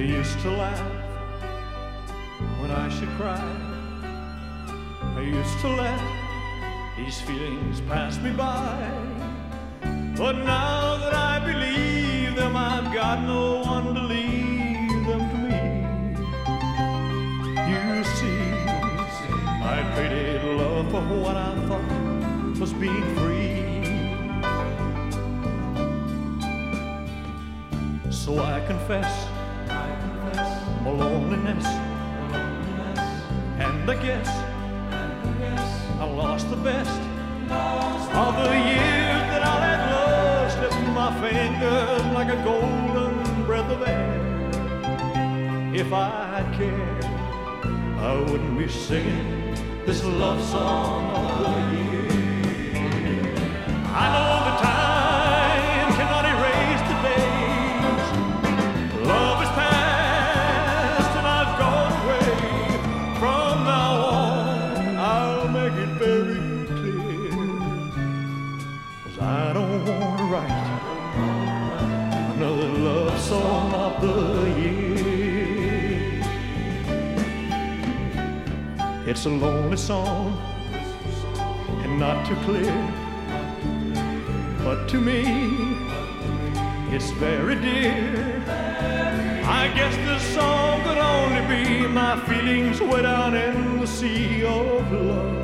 [0.00, 0.80] He used to laugh
[2.58, 3.38] when I should cry.
[5.14, 6.00] I used to let
[6.96, 8.90] these feelings pass me by.
[10.16, 15.60] But now that I believe them, I've got no one to leave them to me.
[17.70, 18.40] You see,
[19.62, 23.50] I traded love for what I thought was being free.
[28.10, 29.29] So I confess,
[30.82, 31.66] my loneliness,
[33.58, 34.28] and I guess,
[36.00, 37.00] I lost the best
[37.50, 43.82] of the years that I love slip through my fingers like a golden breath of
[43.86, 44.20] air.
[45.74, 47.04] If I cared,
[47.98, 49.54] I wouldn't be singing
[49.84, 52.00] this love song of the year.
[53.92, 54.49] I know
[79.10, 80.38] It's a lonely song
[81.82, 82.72] and not too clear.
[84.62, 85.24] But to me,
[86.94, 88.40] it's very dear.
[89.44, 94.92] I guess this song could only be my feelings way down in the sea of
[94.92, 95.42] love.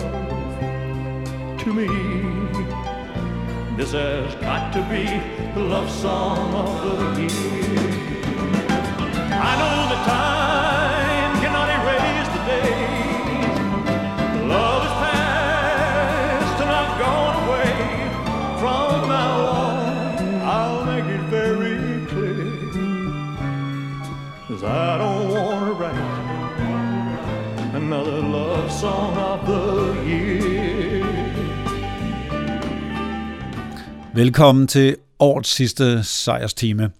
[1.59, 1.89] To me,
[3.77, 5.07] this has got to be
[5.59, 7.91] the love song of the year.
[9.43, 9.76] I know
[28.81, 31.07] song of the year.
[34.15, 36.91] Velkommen til årets sidste sejrstime,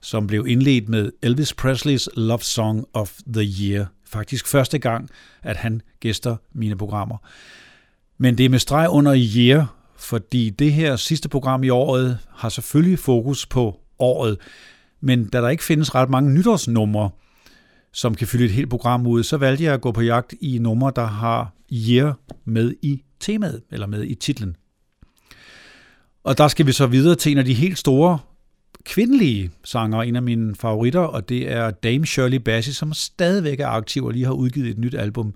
[0.00, 3.86] som blev indledt med Elvis Presleys Love Song of the Year.
[4.06, 5.10] Faktisk første gang,
[5.42, 7.16] at han gæster mine programmer.
[8.18, 12.48] Men det er med streg under year, fordi det her sidste program i året har
[12.48, 14.38] selvfølgelig fokus på året.
[15.00, 17.10] Men da der ikke findes ret mange nytårsnumre,
[17.94, 20.58] som kan fylde et helt program ud, så valgte jeg at gå på jagt i
[20.58, 24.56] numre, der har year med i temaet, eller med i titlen.
[26.24, 28.18] Og der skal vi så videre til en af de helt store
[28.84, 33.68] kvindelige sanger, en af mine favoritter, og det er Dame Shirley Bassey, som stadigvæk er
[33.68, 35.34] aktiv og lige har udgivet et nyt album.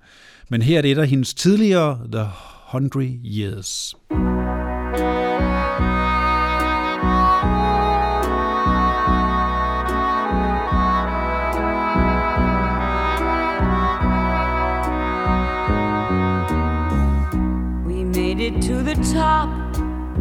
[0.51, 2.27] Men her er det et af hendes tidligere The
[2.73, 3.95] Hundred Years.
[4.11, 4.38] We
[19.19, 19.49] top.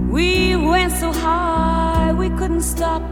[0.09, 3.03] We went so high we couldn't stop.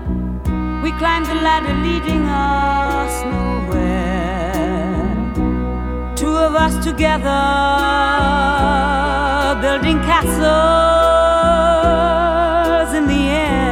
[0.83, 4.95] We climbed the ladder leading us nowhere.
[6.15, 7.43] Two of us together,
[9.63, 10.45] building castles
[12.99, 13.65] in the air.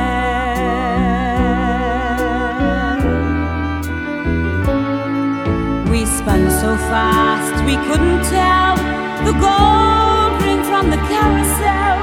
[5.92, 8.76] We spun so fast we couldn't tell
[9.28, 12.03] the gold ring from the carousel.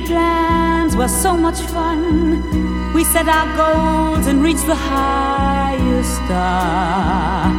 [0.00, 2.92] Plans was so much fun.
[2.94, 7.50] We set our goals and reached the highest star.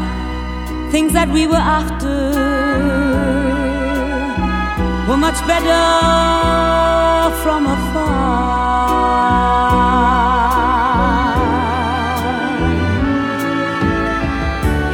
[0.91, 2.31] Things that we were after
[5.07, 5.83] were much better
[7.43, 8.23] from afar.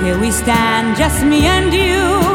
[0.04, 2.29] Here we stand, just me and you,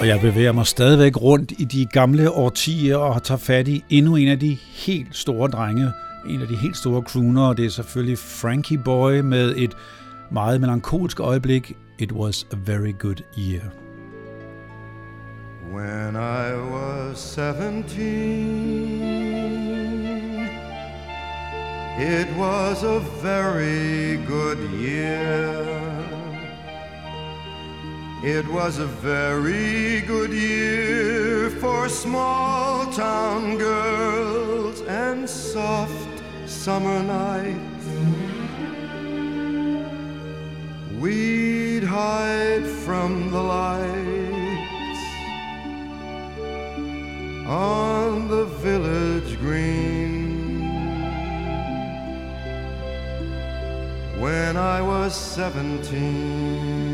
[0.00, 4.16] Og jeg bevæger mig stadigvæk rundt i de gamle årtier og tager fat i endnu
[4.16, 5.92] en af de helt store drenge.
[6.28, 9.76] En af de helt store croonere, det er selvfølgelig Frankie Boy med et
[10.30, 11.76] meget melankolsk øjeblik.
[11.98, 13.62] It was a very good year.
[15.74, 18.30] When I was seventeen,
[21.98, 25.66] it was a very good year.
[28.22, 37.86] It was a very good year for small town girls and soft summer nights.
[41.00, 45.04] We'd hide from the lights
[47.48, 49.99] on the village green.
[54.20, 56.90] When I was seventeen.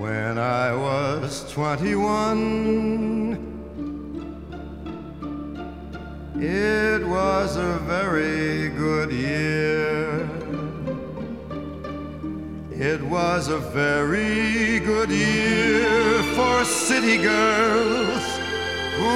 [0.00, 3.38] When I was 21,
[6.40, 10.28] it was a very good year.
[12.72, 18.24] It was a very good year for city girls
[18.98, 19.14] who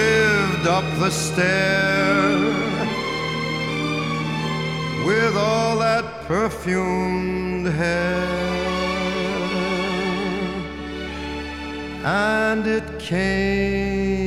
[0.00, 2.28] lived up the stair
[5.08, 8.26] with all that perfumed hair.
[12.04, 14.24] And it came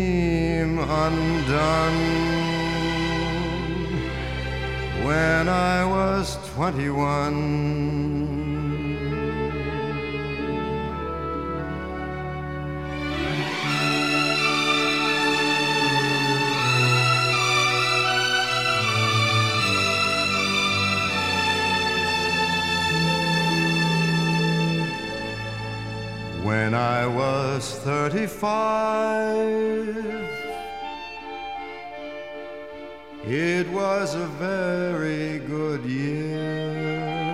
[0.79, 2.26] undone
[5.07, 7.63] when I was 21.
[26.44, 30.26] When I was 35,
[33.29, 37.27] it was a very good year.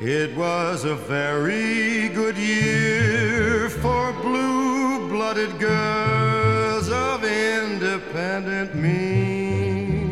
[0.00, 10.08] It was a very good year for blue blooded girls of independent means.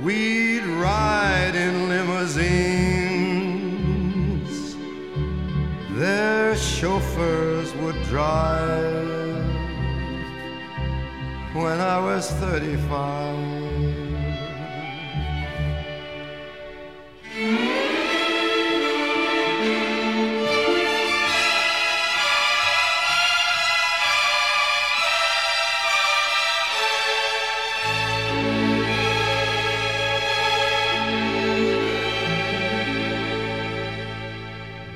[0.00, 2.36] We'd ride in limousines,
[5.98, 9.07] their chauffeurs would drive
[11.58, 13.58] when I was 35.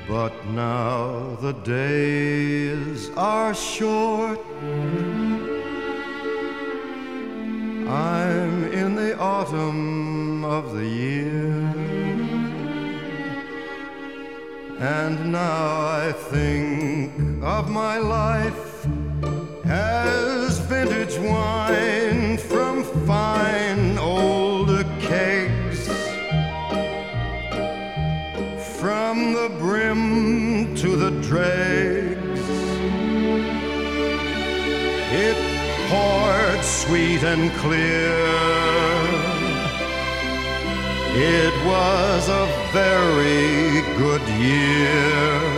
[0.07, 4.52] But now the days are short.
[10.63, 11.51] Of the year.
[14.79, 15.65] And now
[16.05, 17.11] I think
[17.43, 18.87] of my life
[19.65, 25.81] as vintage wine from fine older kegs.
[28.79, 32.43] From the brim to the dregs.
[35.27, 35.37] It
[35.89, 38.52] poured sweet and clear.
[41.15, 45.53] It was a very good year.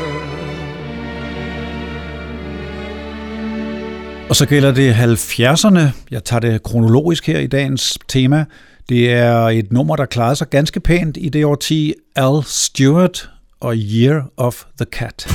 [4.30, 5.80] Og så gælder det 70'erne.
[6.12, 8.46] Jeg tager det kronologisk her i dagens tema.
[8.90, 13.74] Det er et nummer, der klarede sig ganske pænt i det årti Al Stewart og
[13.76, 15.28] Year of the Cat.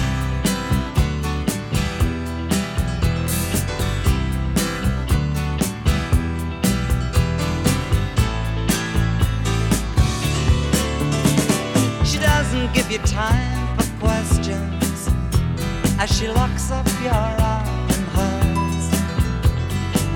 [16.01, 18.87] As she locks up your arm hers,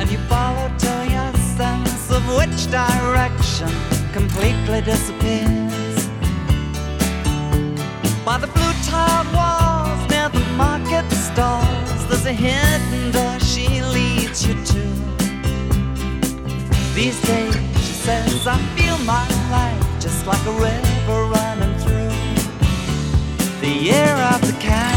[0.01, 3.69] and you follow till your sense of which direction
[4.11, 6.09] completely disappears.
[8.25, 14.47] By the blue tiled walls near the market stalls, there's a hidden door she leads
[14.47, 14.83] you to.
[16.95, 22.15] These days, she says, I feel my life just like a river running through
[23.61, 24.94] the year of the cat.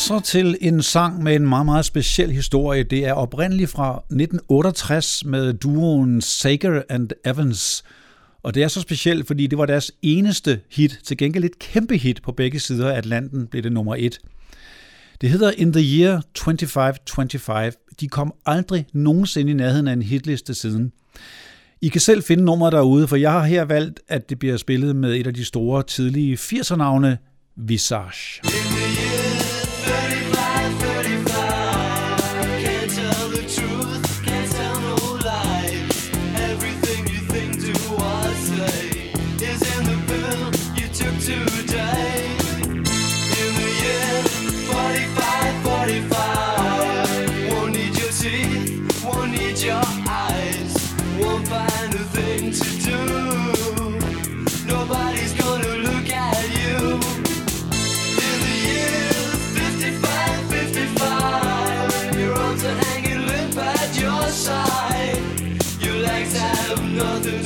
[0.00, 2.82] Så til en sang med en meget, meget speciel historie.
[2.82, 7.84] Det er oprindeligt fra 1968 med duoen Sager and Evans.
[8.42, 11.00] Og det er så specielt, fordi det var deres eneste hit.
[11.04, 14.18] Til gengæld et kæmpe hit på begge sider af Atlanten blev det nummer et.
[15.20, 17.72] Det hedder In the Year 2525.
[18.00, 20.92] De kom aldrig nogensinde i nærheden af en hitliste siden.
[21.80, 24.96] I kan selv finde nummeret derude, for jeg har her valgt, at det bliver spillet
[24.96, 27.18] med et af de store tidlige 80'er-navne,
[27.56, 28.40] Visage.
[28.46, 29.09] Can't
[67.00, 67.39] another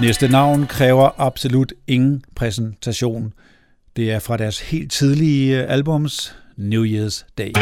[0.00, 3.32] Næste navn kræver absolut ingen præsentation.
[3.96, 7.52] Det er fra deres helt tidlige albums New Year's Day.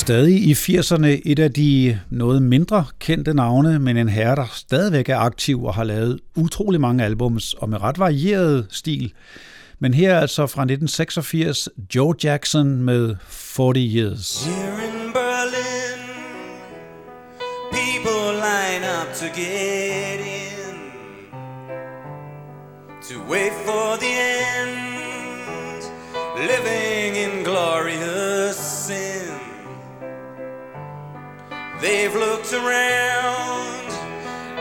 [0.00, 5.08] Stadig i 80'erne et af de noget mindre kendte navne, men en herre, der stadigvæk
[5.08, 9.12] er aktiv og har lavet utrolig mange albums og med ret varieret stil.
[9.78, 14.44] Men her er altså fra 1986 Joe Jackson med 40 Years.
[14.44, 16.00] Here in Berlin,
[17.72, 20.76] people line up to get in,
[23.08, 24.12] to wait for the
[24.60, 25.82] end,
[26.36, 28.19] living in glorious
[31.80, 33.88] They've looked around,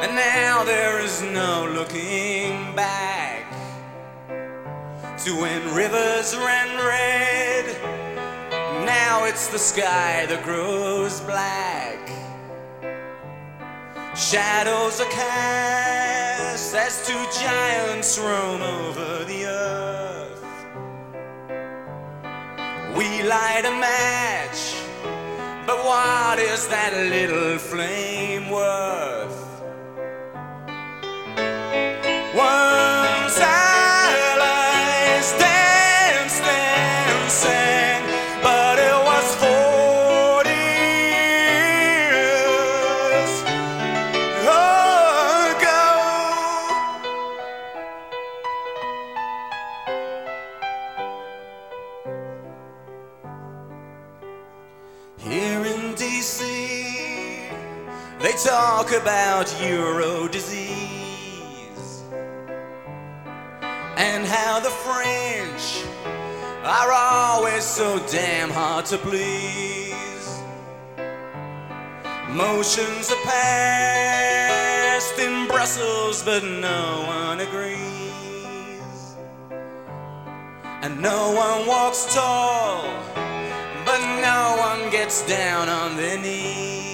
[0.01, 3.45] and now there is no looking back
[5.25, 7.65] to when rivers ran red.
[8.85, 11.99] Now it's the sky that grows black.
[14.15, 20.45] Shadows are cast as two giants roam over the earth.
[22.97, 24.75] We light a match,
[25.69, 29.61] but what is that little flame worth?
[32.35, 32.78] Once
[58.43, 62.03] talk about Euro disease
[63.97, 65.83] and how the French
[66.63, 70.39] are always so damn hard to please.
[72.29, 77.79] Motions are passed in Brussels, but no one agrees.
[80.81, 82.83] And no one walks tall,
[83.85, 86.88] but no one gets down on their knees.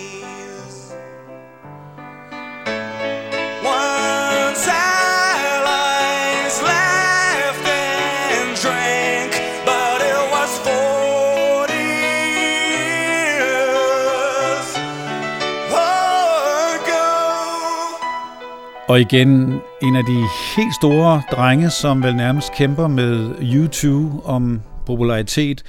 [18.87, 23.87] Og igen en af de helt store drenge, som vel nærmest kæmper med U2
[24.25, 25.63] om popularitet.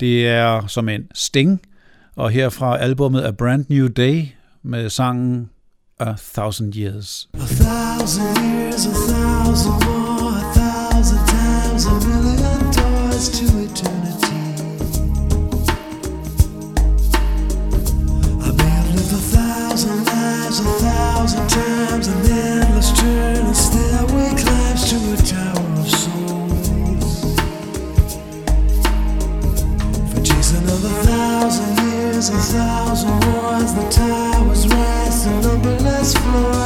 [0.00, 1.60] Det er som en Sting,
[2.16, 4.24] og her fra albumet A Brand New Day
[4.62, 5.50] med sangen
[6.00, 7.28] A Thousand Years.
[7.34, 9.97] A thousand years, a thousand years.
[33.90, 36.57] Towers rise to numberless floors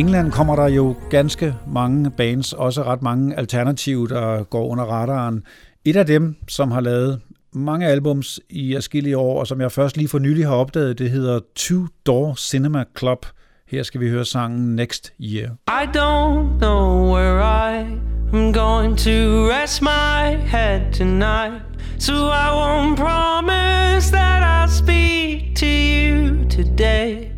[0.00, 5.42] England kommer der jo ganske mange bands, også ret mange alternative, der går under radaren.
[5.84, 7.20] Et af dem, som har lavet
[7.52, 11.10] mange albums i forskellige år, og som jeg først lige for nylig har opdaget, det
[11.10, 13.26] hedder Two Door Cinema Club.
[13.68, 15.48] Her skal vi høre sangen Next Year.
[15.68, 17.86] I don't know where I
[18.32, 21.62] am going to rest my head tonight.
[21.98, 27.29] So I won't promise that I'll speak to you today.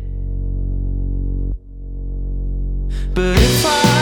[3.15, 3.92] But if I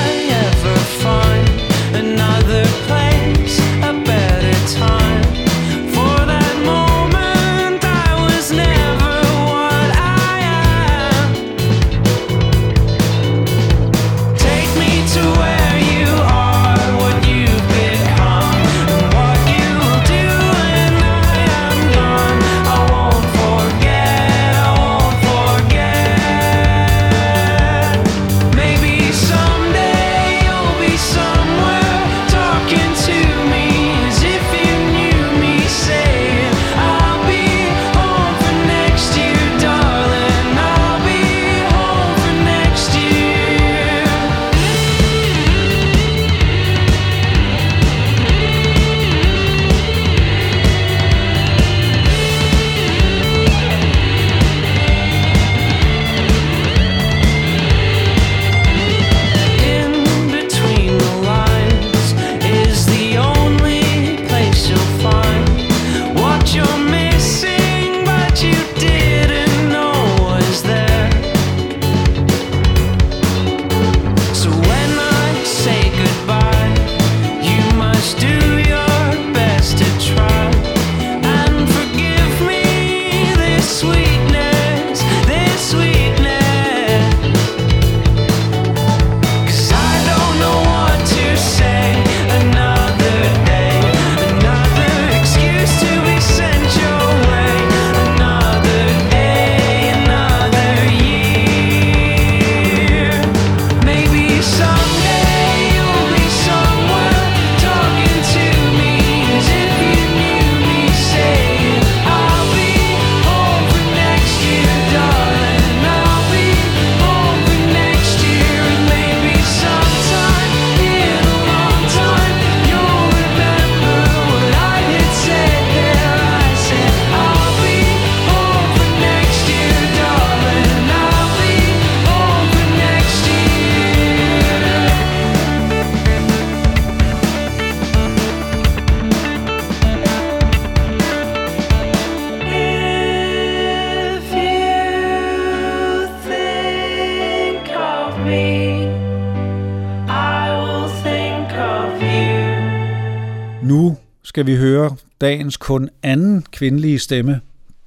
[154.41, 157.41] skal vi høre dagens kun anden kvindelige stemme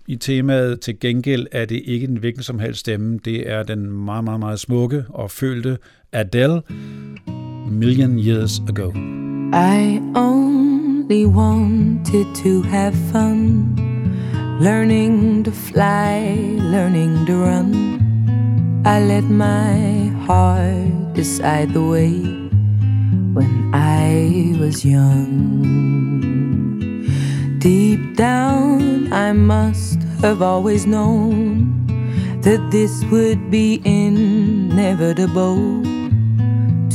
[0.06, 0.80] i temaet.
[0.80, 3.18] Til gengæld er det ikke den hvilken som helst stemme.
[3.24, 5.78] Det er den meget, meget, meget smukke og følte
[6.12, 6.62] Adele,
[7.70, 8.90] Million Years Ago.
[9.52, 13.78] I only wanted to have fun
[14.60, 17.74] Learning to fly, learning to run
[18.86, 22.12] I let my heart decide the way
[23.36, 26.13] When I was young
[27.64, 31.86] Deep down, I must have always known
[32.42, 35.56] that this would be inevitable.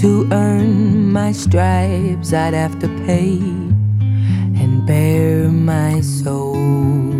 [0.02, 3.40] To earn my stripes, I'd have to pay
[4.62, 7.19] and bare my soul.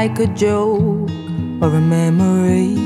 [0.00, 1.10] like a joke
[1.60, 2.76] or a memory.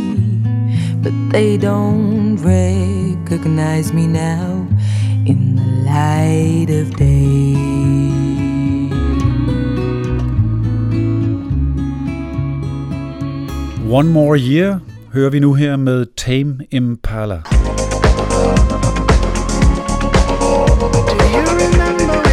[1.03, 4.67] But they don't recognize me now
[5.31, 7.53] in the light of day.
[13.99, 14.81] One More Year
[15.13, 17.43] hører vi nu her med Tame Impala.
[21.09, 22.32] Do you remember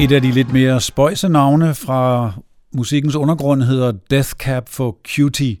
[0.00, 2.32] Et af de lidt mere spøjse navne fra
[2.74, 5.56] musikkens undergrund hedder Death Cap for Cutie.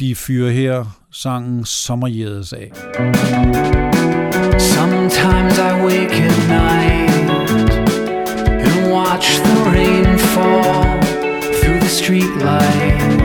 [0.00, 2.70] De fyrer her sangen Sommerjædes af.
[4.58, 7.10] Sometimes I wake at night
[8.66, 11.02] and watch the rain fall
[11.62, 13.19] through the streetlight.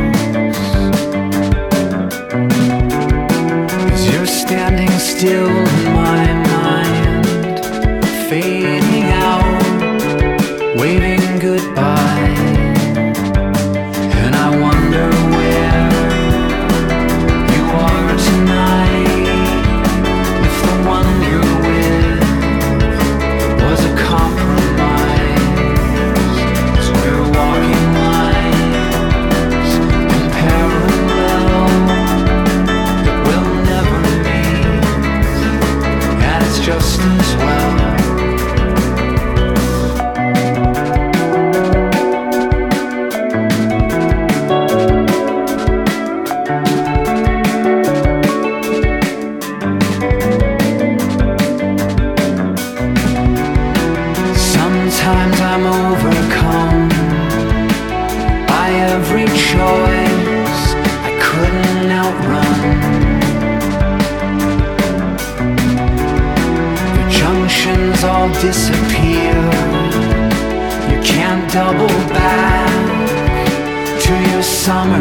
[74.66, 75.00] summer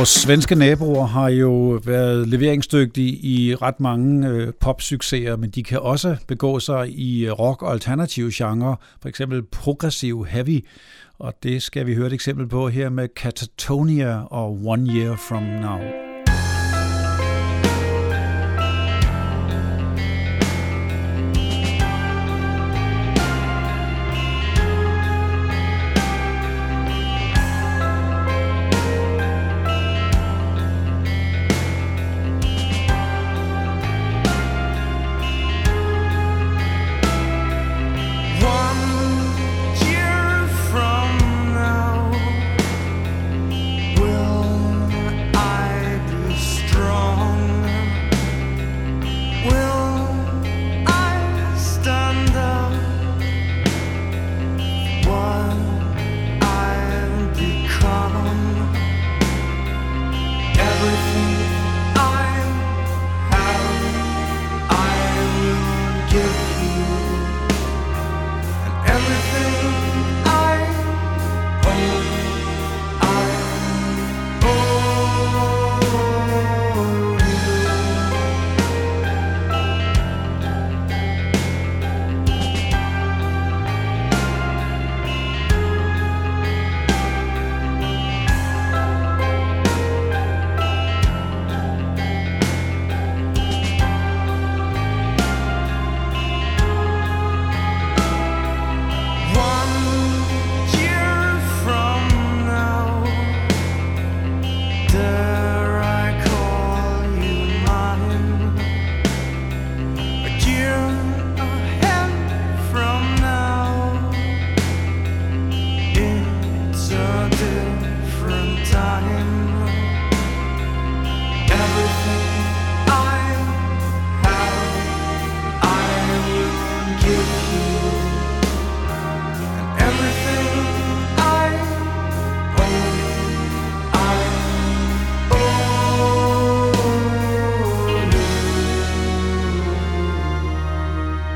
[0.00, 5.80] Vores svenske naboer har jo været leveringsdygtige i ret mange øh, popsucceser, men de kan
[5.80, 10.66] også begå sig i rock- og alternative genrer, for eksempel progressiv heavy,
[11.18, 15.42] og det skal vi høre et eksempel på her med Catatonia og One Year From
[15.42, 16.09] Now.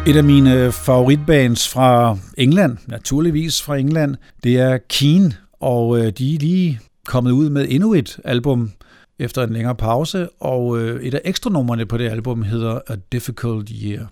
[0.07, 6.35] Et af mine favoritbands fra England, naturligvis fra England, det er Keen, og øh, de
[6.35, 8.71] er lige kommet ud med endnu et album
[9.19, 12.95] efter en længere pause, og øh, et af ekstra ekstranumrene på det album hedder A
[13.13, 14.11] Difficult Year.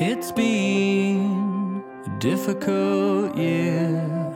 [0.00, 4.34] It's been a difficult year.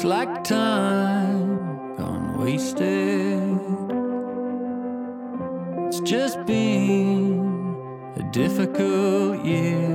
[0.00, 1.58] Slack time
[1.96, 3.58] gone wasted.
[5.88, 7.45] It's just been
[8.16, 9.86] a difficult year.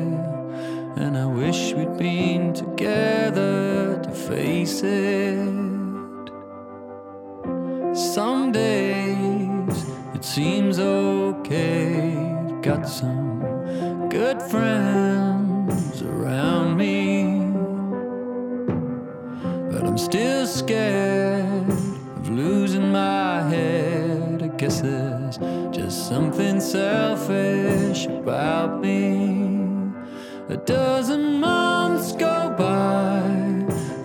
[0.95, 5.61] And I wish we'd been together to face it.
[7.95, 12.15] Some days it seems okay.
[12.61, 15.31] Got some good friends
[25.92, 29.92] just something selfish about me.
[30.48, 33.20] A dozen months go by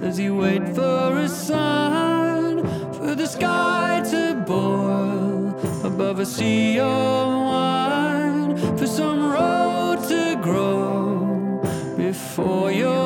[0.05, 2.57] as you wait for a sign
[2.93, 11.63] for the sky to boil above a sea of wine, for some road to grow
[11.97, 13.06] before your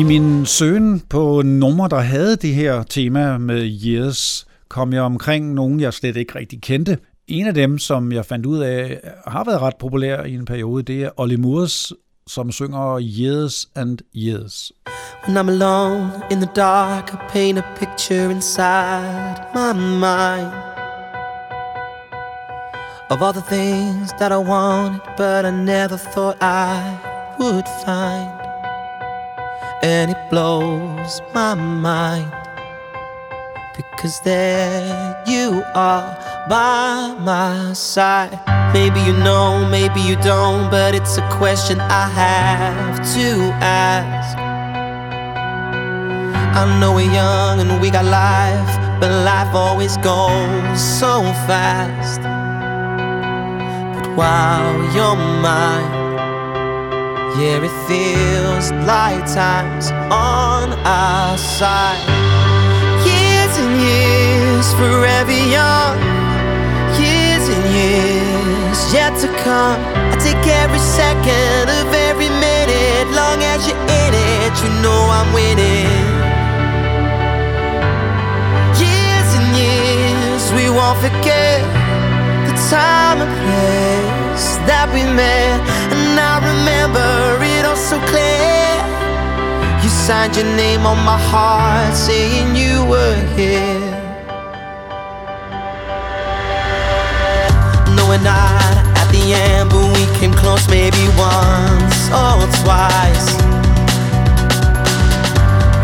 [0.00, 5.54] I min søgen på numre, der havde det her tema med Years, kom jeg omkring
[5.54, 6.98] nogen, jeg slet ikke rigtig kendte.
[7.28, 10.82] En af dem, som jeg fandt ud af, har været ret populær i en periode,
[10.82, 11.92] det er Olly Murs,
[12.26, 14.72] som synger Years and Years.
[15.28, 20.52] When I'm alone in the dark, I paint a picture inside my mind
[23.10, 26.96] of all the things that I wanted, but I never thought I
[27.40, 28.39] would find.
[29.82, 32.30] And it blows my mind
[33.74, 36.04] because there you are
[36.50, 38.38] by my side.
[38.74, 44.36] Maybe you know, maybe you don't, but it's a question I have to ask.
[46.56, 52.20] I know we're young and we got life, but life always goes so fast.
[53.96, 56.19] But while you're mine,
[57.38, 62.00] yeah, it feels like time's on our side.
[63.06, 65.96] Years and years, forever young.
[66.98, 69.80] Years and years yet to come.
[70.12, 75.30] I take every second of every minute, long as you're in it, you know I'm
[75.32, 75.86] winning.
[78.82, 81.62] Years and years, we won't forget
[82.46, 85.60] the time and place that we met,
[85.94, 86.99] and I remember
[90.10, 93.78] signed your name on my heart, saying you were here.
[97.94, 103.28] No, we're not at the end, but we came close maybe once or twice.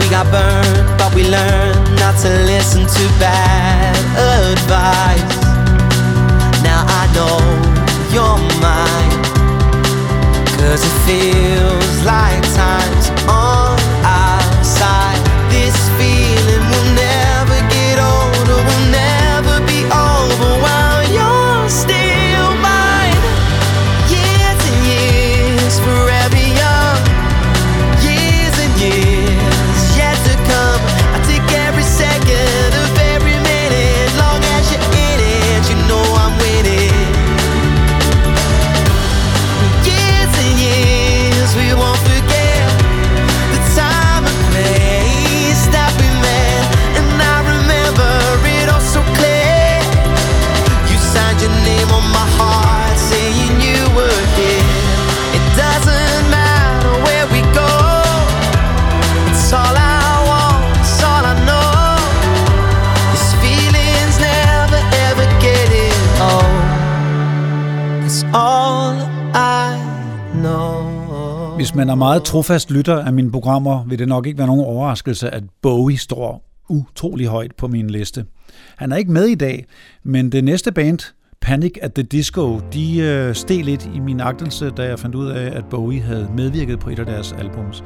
[0.01, 3.95] We got burned, but we learned not to listen to bad
[4.51, 5.39] advice.
[6.67, 7.39] Now I know
[8.11, 9.23] you're mine,
[10.59, 13.09] cause it feels like time's
[71.77, 75.31] man er meget trofast lytter af mine programmer, vil det nok ikke være nogen overraskelse,
[75.31, 78.25] at Bowie står utrolig højt på min liste.
[78.77, 79.65] Han er ikke med i dag,
[80.05, 80.99] men det næste band,
[81.41, 85.29] Panic at the Disco, de øh, steg lidt i min agtelse, da jeg fandt ud
[85.29, 87.85] af, at Bowie havde medvirket på et af deres albums.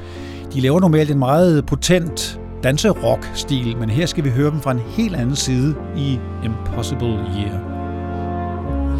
[0.54, 4.80] De laver normalt en meget potent danse-rock-stil, men her skal vi høre dem fra en
[4.96, 7.70] helt anden side i Impossible Year.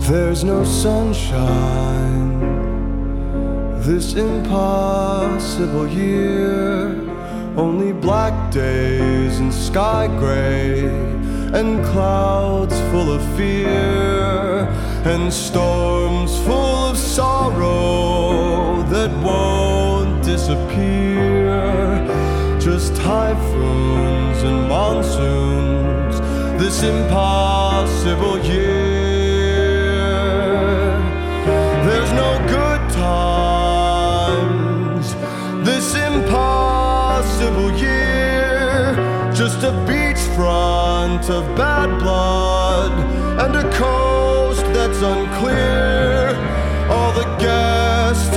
[0.01, 2.40] There's no sunshine
[3.83, 6.89] this impossible year.
[7.57, 10.85] Only black days and sky gray
[11.53, 14.69] and clouds full of fear
[15.05, 22.07] and storms full of sorrow that won't disappear.
[22.61, 26.21] Just typhoons and monsoons,
[26.61, 29.00] this impossible year.
[37.69, 38.95] Year.
[39.33, 42.93] Just a beachfront of bad blood
[43.43, 46.35] and a coast that's unclear.
[46.91, 48.37] All the guests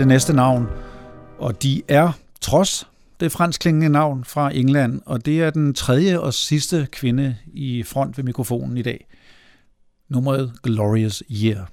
[0.00, 0.66] det næste navn,
[1.38, 2.86] og de er trods
[3.20, 8.16] det franskklingende navn fra England, og det er den tredje og sidste kvinde i front
[8.16, 9.06] ved mikrofonen i dag.
[10.08, 11.70] Nummeret Glorious Year.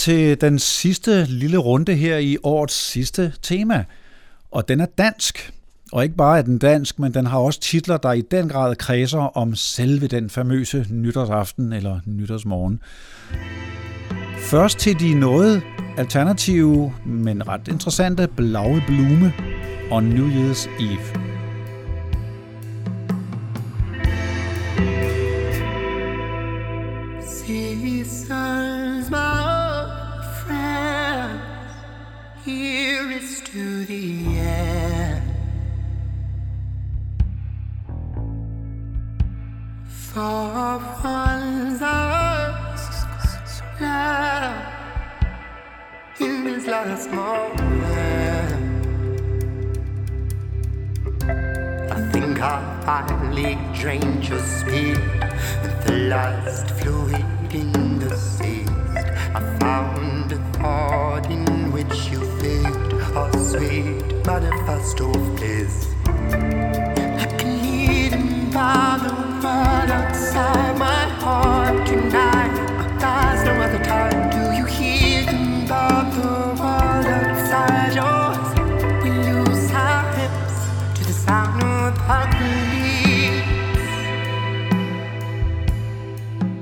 [0.00, 3.84] Til den sidste lille runde her i årets sidste tema,
[4.50, 5.52] og den er dansk.
[5.92, 8.76] Og ikke bare er den dansk, men den har også titler, der i den grad
[8.76, 12.80] kredser om selve den famøse nytårsaften eller nytårsmorgen.
[14.38, 15.62] Først til de noget
[15.96, 19.32] alternative, men ret interessante Blaue Blume
[19.90, 21.30] og New Year's Eve.
[27.26, 29.39] Seasons, my
[32.44, 35.22] here is to the end.
[39.88, 41.80] For one's
[43.80, 44.72] now
[46.18, 47.60] in this last moment.
[51.92, 54.98] I think I finally drained your speed
[55.62, 58.68] with the last fluid in the seas.
[59.34, 65.74] I found a thought in which you fit a sweet oh, manifesto of bliss.
[67.18, 69.12] Like a leading by the
[69.42, 72.54] world outside my heart tonight.
[73.00, 74.18] There's no other time.
[74.36, 76.30] Do you hear them by the
[76.60, 78.48] world outside yours?
[79.04, 80.56] We lose our hips
[80.96, 82.76] to the sound of apocalypse.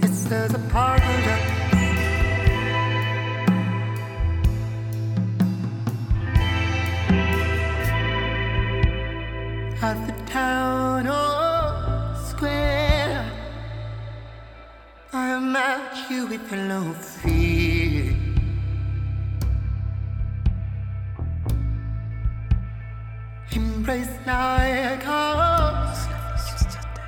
[0.04, 1.47] It says apocalypse.
[9.80, 13.30] At the town or square,
[15.12, 18.12] I match you with no fear.
[23.52, 26.08] Embrace like us,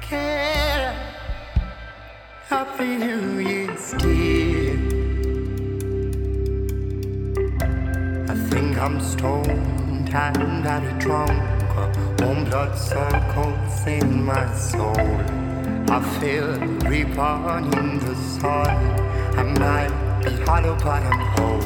[0.01, 0.95] care.
[2.47, 4.79] Happy New Year's, dear.
[8.29, 12.10] I think I'm stoned and very drunk.
[12.21, 14.95] Warm blood circles in my soul.
[15.89, 18.68] I feel reborn in the sun.
[19.39, 21.64] I might be hollow, but I'm whole.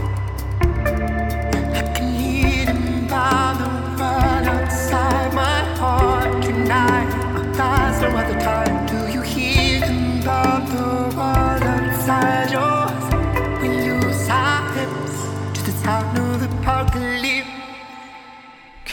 [1.72, 7.10] Like a leading by the world outside my heart tonight.
[7.56, 8.63] There's no other time.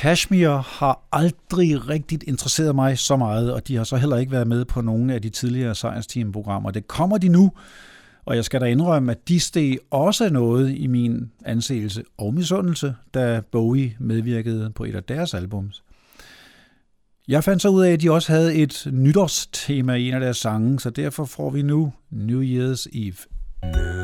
[0.02, 4.48] Kashmir har aldrig rigtigt interesseret mig så meget, og de har så heller ikke været
[4.48, 6.72] med på nogen af de tidligere Science-team-programmer.
[6.72, 7.52] Det kommer de nu,
[8.26, 12.96] og jeg skal da indrømme, at de steg også noget i min anseelse og misundelse,
[13.14, 15.84] da Bowie medvirkede på et af deres albums.
[17.28, 20.38] Jeg fandt så ud af, at de også havde et nytårstema i en af deres
[20.38, 24.01] sange, så derfor får vi nu New Year's Eve.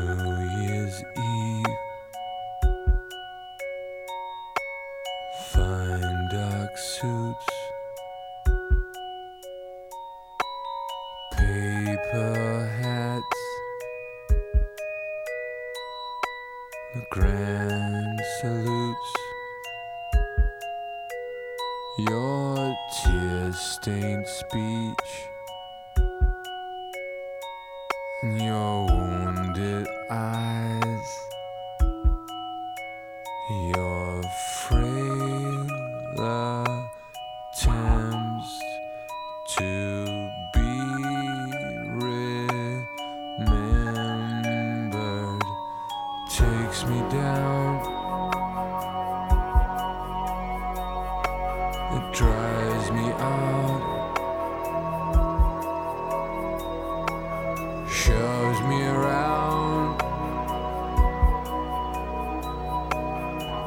[7.00, 7.46] Suits.
[11.32, 13.40] Paper hats.
[16.94, 19.12] the Grand salutes.
[21.98, 25.10] Your tear stained speech.
[28.22, 30.47] Your wounded eyes,
[51.90, 53.98] It drives me out.
[58.08, 59.98] shoves me around,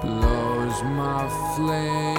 [0.02, 2.11] blows my flame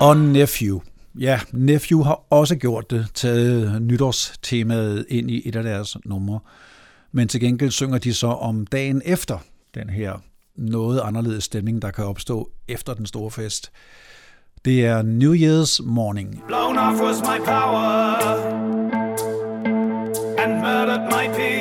[0.00, 0.80] Og Nephew.
[1.20, 6.40] Ja, Nephew har også gjort det, taget nytårstemaet ind i et af deres numre.
[7.12, 9.38] Men til gengæld synger de så om dagen efter
[9.74, 10.18] den her
[10.56, 13.70] noget anderledes stemning, der kan opstå efter den store fest.
[14.64, 16.42] Det er New Year's Morning.
[16.46, 18.14] Blown off was my power
[20.38, 21.57] and murdered my peace.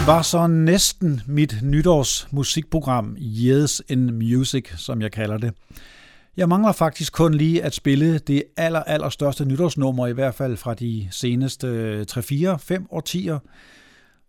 [0.00, 5.52] Det var så næsten mit nytårs musikprogram Years in Music, som jeg kalder det.
[6.36, 10.56] Jeg mangler faktisk kun lige at spille det aller, aller største nytårsnummer, i hvert fald
[10.56, 13.38] fra de seneste øh, 3-4-5 årtier.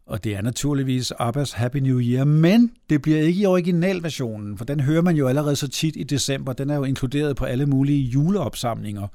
[0.06, 4.66] Og det er naturligvis Abbas Happy New Year, men det bliver ikke i originalversionen, for
[4.66, 6.54] den hører man jo allerede så tit i december.
[6.54, 9.08] Den er jo inkluderet på alle mulige juleopsamlinger.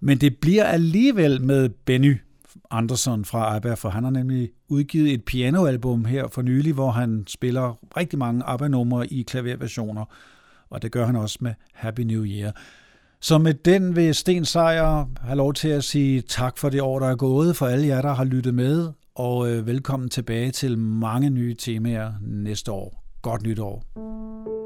[0.00, 2.16] Men det bliver alligevel med Benny
[2.70, 7.24] Anderson fra ABBA, for han har nemlig udgivet et pianoalbum her for nylig, hvor han
[7.26, 10.04] spiller rigtig mange ABBA-numre i klaverversioner,
[10.70, 12.52] og det gør han også med Happy New Year.
[13.20, 16.98] Så med den vil Sten Sejer have lov til at sige tak for det år,
[16.98, 20.78] der er gået, for alle jer, der har lyttet med, og øh, velkommen tilbage til
[20.78, 23.04] mange nye temaer næste år.
[23.22, 24.59] Godt nytår.